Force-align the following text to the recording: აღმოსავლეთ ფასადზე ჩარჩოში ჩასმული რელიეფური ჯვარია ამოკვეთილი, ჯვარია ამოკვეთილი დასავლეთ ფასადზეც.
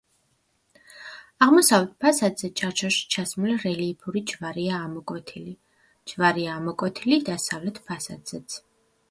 აღმოსავლეთ 1.47 1.91
ფასადზე 2.05 2.49
ჩარჩოში 2.61 3.03
ჩასმული 3.17 3.59
რელიეფური 3.65 4.25
ჯვარია 4.33 4.81
ამოკვეთილი, 4.87 5.55
ჯვარია 6.15 6.57
ამოკვეთილი 6.63 7.23
დასავლეთ 7.31 7.81
ფასადზეც. 7.93 8.61